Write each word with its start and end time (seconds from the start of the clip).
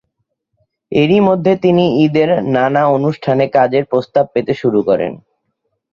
এরই 0.91 1.19
মধ্যে 1.19 1.53
তিনি 1.55 1.83
ঈদের 2.05 2.29
নানা 2.55 2.83
অনুষ্ঠানে 2.87 3.45
কাজের 3.47 3.83
প্রস্তাব 3.85 4.25
পেতে 4.33 4.53
শুরু 4.53 4.79
করেন। 4.83 5.11